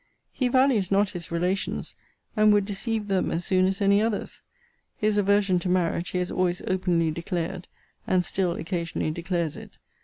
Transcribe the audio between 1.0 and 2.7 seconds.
his relations; and would